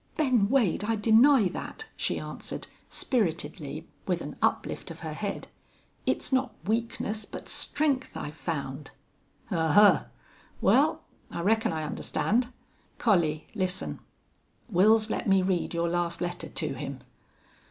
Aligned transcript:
"Ben 0.17 0.49
Wade, 0.49 0.83
I 0.83 0.95
deny 0.95 1.47
that," 1.49 1.85
she 1.95 2.17
answered, 2.17 2.65
spiritedly, 2.89 3.87
with 4.07 4.19
an 4.21 4.35
uplift 4.41 4.89
of 4.89 5.01
her 5.01 5.13
head. 5.13 5.47
"It's 6.07 6.33
not 6.33 6.55
weakness, 6.65 7.23
but 7.25 7.47
strength 7.47 8.17
I've 8.17 8.33
found." 8.33 8.89
"Ahuh! 9.51 10.05
Well, 10.59 11.03
I 11.29 11.41
reckon 11.41 11.71
I 11.71 11.83
understand. 11.83 12.47
Collie, 12.97 13.45
listen. 13.53 13.99
Wils 14.73 15.11
let 15.11 15.29
me 15.29 15.43
read 15.43 15.71
your 15.75 15.87
last 15.87 16.19
letter 16.19 16.49
to 16.49 16.73
him." 16.73 17.01